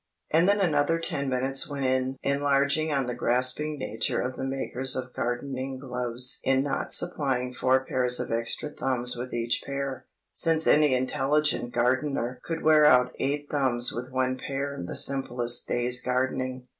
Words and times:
And 0.31 0.49
then 0.49 0.59
another 0.59 0.97
ten 0.97 1.29
minutes 1.29 1.69
went 1.69 1.85
in 1.85 2.17
enlarging 2.23 2.91
on 2.91 3.05
the 3.05 3.13
grasping 3.13 3.77
nature 3.77 4.19
of 4.19 4.35
the 4.35 4.43
makers 4.47 4.95
of 4.95 5.13
gardening 5.13 5.77
gloves 5.77 6.39
in 6.43 6.63
not 6.63 6.91
supplying 6.91 7.53
four 7.53 7.85
pairs 7.85 8.19
of 8.19 8.31
extra 8.31 8.69
thumbs 8.69 9.15
with 9.15 9.31
each 9.31 9.61
pair, 9.63 10.07
since 10.33 10.65
any 10.65 10.95
intelligent 10.95 11.71
gardener 11.75 12.41
could 12.43 12.63
wear 12.63 12.83
out 12.87 13.11
eight 13.19 13.47
thumbs 13.51 13.93
with 13.93 14.11
one 14.11 14.39
pair 14.39 14.73
in 14.73 14.87
the 14.87 14.95
simplest 14.95 15.67
day's 15.67 16.01
gardening. 16.01 16.67